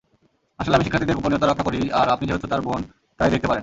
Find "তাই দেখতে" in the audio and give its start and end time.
3.19-3.47